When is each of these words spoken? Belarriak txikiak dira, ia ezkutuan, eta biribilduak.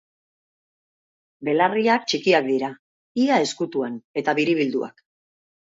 Belarriak 1.49 2.09
txikiak 2.13 2.49
dira, 2.49 2.73
ia 3.27 3.41
ezkutuan, 3.47 4.03
eta 4.23 4.41
biribilduak. 4.43 5.11